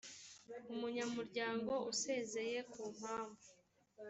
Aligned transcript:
umunyamuryango 0.71 1.73
usezeye 1.93 2.59
ku 2.71 2.81
mpamvu 2.97 3.47